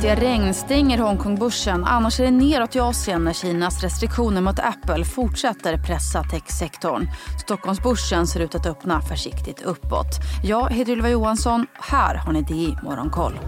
[0.00, 1.84] Kraftiga regn stänger Hongkongbörsen.
[1.84, 7.06] Annars är det neråt i Asien när Kinas restriktioner mot Apple fortsätter pressa techsektorn.
[7.40, 10.06] Stockholmsbörsen ser ut att öppna försiktigt uppåt.
[10.44, 11.66] Jag heter Ylva Johansson.
[11.74, 13.38] Här har ni DI Morgonkoll.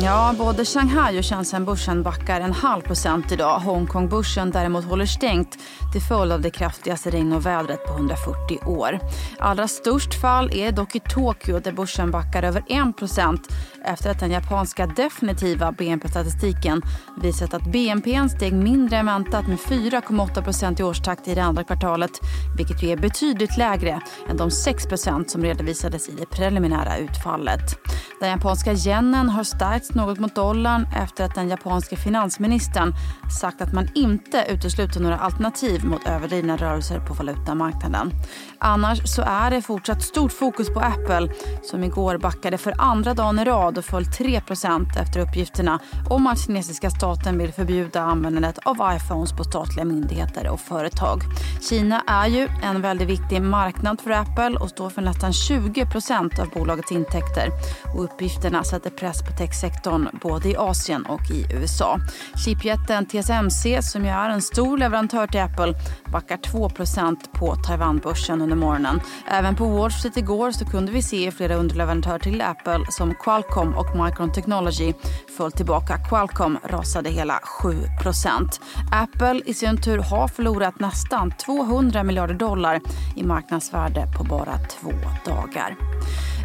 [0.00, 3.58] Ja, både Shanghai och Shenzhenbörsen backar en halv procent idag.
[3.58, 5.58] Hongkongbörsen däremot håller stängt
[5.92, 8.98] till följd av det kraftigaste regnovädret på 140 år.
[9.38, 13.48] Allra störst fall är dock i Tokyo där börsen backar över 1 procent
[13.84, 16.82] efter att den japanska definitiva BNP-statistiken
[17.22, 21.64] visat att BNP steg mindre än väntat med 4,8 procent i årstakt i det andra
[21.64, 22.20] kvartalet
[22.56, 27.78] vilket ju är betydligt lägre än de 6 procent som redovisades i det preliminära utfallet.
[28.20, 29.44] Den japanska yenen har
[29.86, 32.94] stärkts något mot dollarn efter att den japanska finansministern
[33.40, 38.12] sagt att man inte utesluter några alternativ mot överdrivna rörelser på valutamarknaden.
[38.58, 41.28] Annars så är det fortsatt stort fokus på Apple
[41.62, 46.38] som igår backade för andra dagen i rad och föll 3% efter uppgifterna om att
[46.38, 51.22] kinesiska staten vill förbjuda användandet av iPhones på statliga myndigheter och företag.
[51.68, 56.48] Kina är ju en väldigt viktig marknad för Apple och står för nästan 20% av
[56.54, 57.50] bolagets intäkter.
[57.94, 61.98] Och uppgifterna sätter press på tech sektorn både i Asien och i USA.
[62.44, 65.74] Chipjätten TSMC, som ju är en stor leverantör till Apple,
[66.12, 69.00] backar 2% på Taiwanbörsen under morgonen.
[69.30, 73.74] Även på Wall Street igår så kunde vi se flera underleverantörer till Apple som Qualcomm
[73.74, 74.92] och Micron Technology
[75.36, 75.98] föll tillbaka.
[76.08, 78.60] Qualcomm rasade hela 7%
[78.92, 82.80] Apple i sin tur har förlorat nästan 200 miljarder dollar
[83.16, 84.92] i marknadsvärde på bara två
[85.24, 85.76] dagar.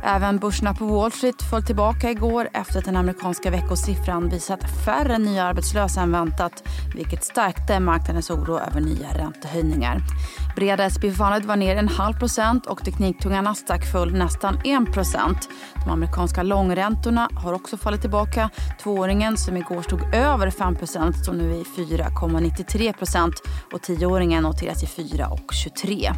[0.04, 5.18] Även börserna på Wall Street föll tillbaka igår efter att den amerikanska veckosiffran visat färre
[5.18, 6.64] nya arbetslösa än väntat
[6.96, 10.02] vilket stärkte marknadens oro över nya räntehöjningar.
[10.56, 15.50] Breda SP 500 var ner en halv procent och tekniktunga Nasdaq föll nästan 1 procent.
[15.86, 18.50] De amerikanska långräntorna har också fallit tillbaka.
[18.84, 23.34] Tvååringen som igår stod över 5 procent står nu i 4,93 procent
[23.74, 26.12] och tioåringen noteras i 4,23.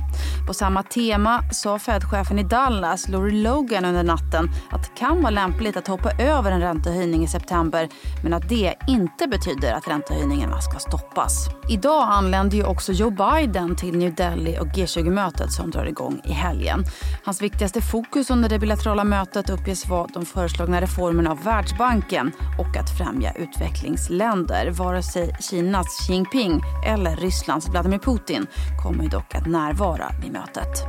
[0.48, 5.30] På samma tema sa Fed-chefen i Dallas, Lori Logan, under natten att det kan vara
[5.30, 7.90] lämpligt att hoppa över en räntehöjning i september
[8.24, 11.48] men att det inte betyder att räntehöjningarna ska stoppas.
[11.70, 16.22] Idag anländer ju också Joe Biden till New Delhi Delhi och G20-mötet som drar igång
[16.24, 16.84] i helgen.
[17.26, 22.78] Hans viktigaste fokus under det bilaterala mötet uppges vara de föreslagna reformerna av Världsbanken och
[22.78, 24.70] att främja utvecklingsländer.
[24.72, 28.48] Vare sig Kinas Xi Jinping eller Rysslands Vladimir Putin
[28.84, 30.84] kommer dock att närvara vid mötet.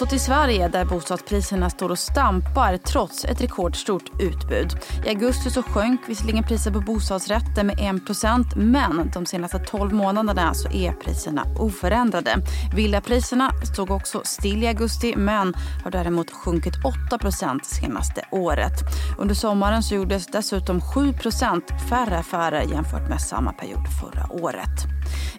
[0.00, 4.78] Så till Sverige där bostadspriserna står och stampar trots ett rekordstort utbud.
[5.06, 10.54] I augusti så sjönk visserligen priset på bostadsrätter med 1% men de senaste 12 månaderna
[10.54, 12.36] så är priserna oförändrade.
[12.74, 16.74] Villapriserna stod också still i augusti men har däremot sjunkit
[17.10, 18.80] 8% senaste året.
[19.18, 21.14] Under sommaren så gjordes dessutom 7
[21.88, 24.86] färre affärer jämfört med samma period förra året.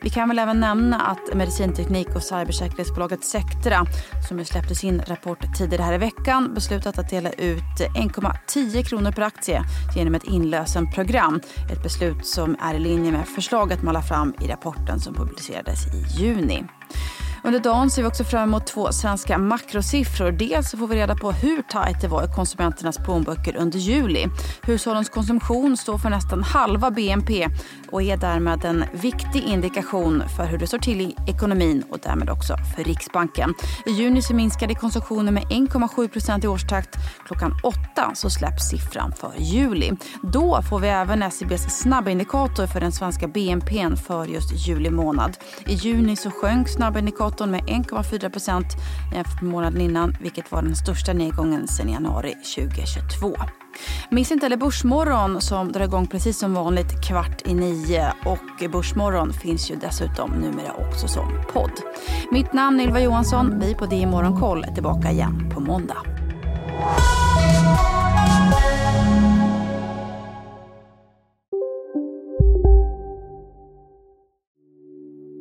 [0.01, 3.85] Vi kan väl även nämna att medicinteknik och cybersäkerhetsbolaget Sectra
[4.27, 9.21] som släppte sin rapport tidigare här i veckan beslutat att dela ut 1,10 kronor per
[9.21, 9.63] aktie
[9.95, 11.41] genom ett inlösenprogram.
[11.71, 15.85] Ett beslut som är i linje med förslaget man la fram i rapporten som publicerades
[15.93, 16.63] i juni.
[17.43, 20.31] Under dagen ser vi också fram emot två svenska makrosiffror.
[20.31, 24.27] Dels får vi reda på hur tajt det var i konsumenternas plånböcker under juli.
[24.61, 27.47] Hushållens konsumtion står för nästan halva BNP
[27.91, 32.29] och är därmed en viktig indikation för hur det står till i ekonomin och därmed
[32.29, 33.53] också för Riksbanken.
[33.85, 36.95] I juni så minskade konsumtionen med 1,7% i årstakt.
[37.25, 39.91] Klockan åtta så släpps siffran för juli.
[40.21, 45.37] Då får vi även SCBs snabbindikator för den svenska BNP för just juli månad.
[45.65, 48.65] I juni så sjönk snabbindikatorn datorn med 1,4 procent
[49.13, 53.35] jämfört med månaden innan vilket var den största nedgången sedan januari 2022.
[54.09, 58.13] Missa inte heller Börsmorgon som drar igång precis som vanligt kvart i nio.
[58.25, 61.71] Och Börsmorgon finns ju dessutom numera också som podd.
[62.31, 63.59] Mitt namn är Ylva Johansson.
[63.59, 65.97] Vi på DI Morgonkoll är tillbaka igen på måndag.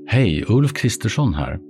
[0.07, 1.70] Hej, Ulf Kristersson här.